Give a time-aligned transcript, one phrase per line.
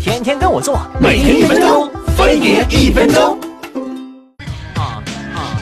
[0.00, 3.38] 天天跟我做，每天一分钟，分别一分钟。
[4.74, 5.02] 啊
[5.34, 5.60] 啊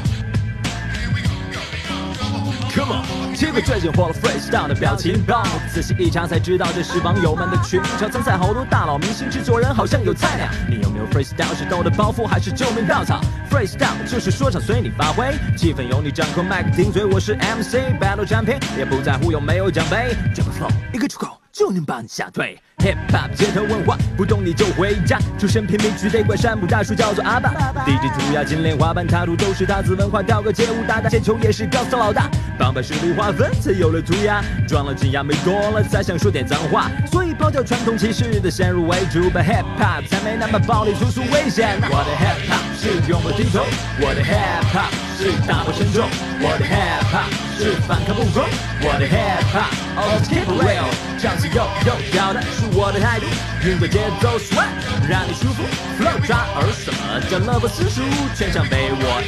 [2.72, 5.42] ！Come on，这个最近火了 freestyle 的表情包，
[5.74, 8.08] 仔细一查才知道这是网友们的群嘲。
[8.08, 13.20] 参赛好多大佬明星制作人好像有菜鸟，你有没有 freestyle 是豆的包袱还是救命稻草
[13.50, 22.56] ？freestyle 就是说唱随你发挥，气氛由你掌控，麦克顶嘴，我是 MC，battle jump in 也不在乎有没有奖杯，这个 flow 一个出口就能把你吓退。
[22.78, 25.18] Hip hop 街头文化，不懂你就回家。
[25.36, 27.50] 出身贫民区得怪山姆大叔叫做阿爸
[27.84, 32.30] ，DJ 涂鸦金莲花瓣踏图都是大字文化，跳个街舞打打街球也是高手老大。
[32.56, 41.78] 帮派势力划分才有了涂鸦，装了金牙没多了才想说点脏话，所以抛掉传统歧视的先入为主，把 hip hop 才没那么暴力粗俗危险。
[41.82, 43.64] 我的 hip hop 是永不低头，
[44.00, 46.08] 我的 hip hop 是大步沉重，
[46.40, 48.44] 我的 hip hop 是反抗不公，
[48.82, 50.86] 我的 hip hop always keep real，
[51.18, 51.54] 唱是有
[51.84, 53.26] 有要的是我的态度，
[53.66, 54.70] 运个节奏 swag
[55.08, 55.64] 让你舒服
[55.98, 58.02] ，flow 抓耳什么叫乐不思蜀，
[58.36, 59.20] 全场被我，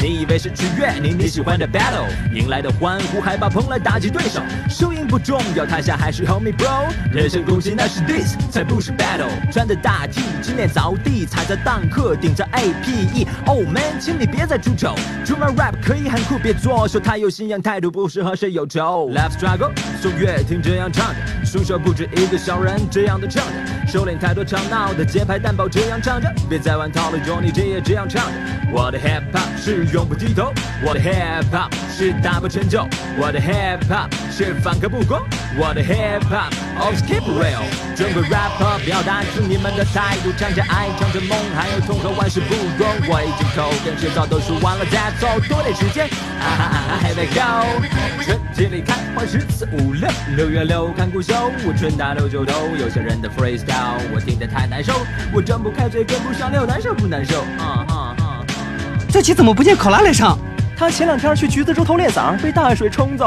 [0.00, 14.94] 你以为是取悦你你喜欢的 battle，迎来的欢呼还把蓬来打击对手，输赢不重要，台下还是 homie bro，人身攻击那是 diss 才不是 battle，穿着大 T 今天凿地踩着档课顶着 APE，Oh man，请你别再出丑，
[15.24, 19.10] 出门 rap 可以很酷，别作秀太有信仰，态度不适合谁有仇。
[19.10, 28.38] Left struggle，宋岳听这样唱着，书手不止一个小人这样的唱着，收敛太多吵闹的节拍，担保这样唱着，别再玩套路用你这也这样唱着。
[28.70, 30.52] 我的 hip hop 是永不低头，
[30.84, 32.86] 我的 hip hop 是大步成就，
[33.18, 35.18] 我的 hip hop 是反抗不公，
[35.58, 37.58] 我的 hip hop always keep real。
[37.96, 42.88] 准备 rapper 表达出你们的态度，唱着爱，唱着梦，还有痛和万事不容。
[43.10, 46.06] 我已经口跟迟早都说完了再走，多点时间。
[46.38, 48.22] 啊哈啊哈，Here we go。
[48.22, 51.34] 春季里开花十四五六，六月六看古秀，
[51.66, 52.76] 我春打六九头。
[52.78, 54.92] 有些人的 freestyle 我听得太难受，
[55.34, 57.40] 我张不开嘴跟不上六，难受不难受？
[57.58, 58.46] 啊啊啊！
[59.10, 60.38] 这期怎么不见考拉来上？
[60.78, 63.26] 他前两天去橘子洲头练嗓，被大水冲走。